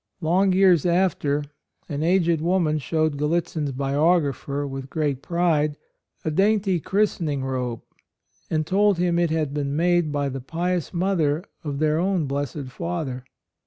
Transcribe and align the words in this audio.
Long 0.19 0.51
years 0.51 0.83
after, 0.83 1.43
an 1.87 2.01
aged 2.01 2.41
woman 2.41 2.79
showed 2.79 3.17
Gallitzin's 3.19 3.71
biographer, 3.71 4.65
with 4.65 4.89
great 4.89 5.21
pride, 5.21 5.77
a 6.25 6.31
dainty 6.31 6.79
christening 6.79 7.43
robe, 7.45 7.83
and 8.49 8.65
told 8.65 8.97
him 8.97 9.19
it 9.19 9.29
had 9.29 9.53
been 9.53 9.75
made 9.75 10.11
by 10.11 10.27
the 10.29 10.41
pious 10.41 10.91
mother 10.91 11.43
of 11.63 11.77
their 11.77 11.99
own 11.99 12.25
blessed 12.25 12.69
Father. 12.69 13.23